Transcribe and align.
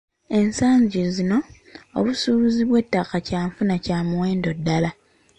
Ensangi 0.37 0.99
zino 1.15 1.37
obusuubuzi 1.97 2.61
bw’ettaka 2.69 3.17
kyanfuna 3.27 3.75
kya 3.85 3.99
muwendo 4.07 4.49
ddala. 4.59 4.91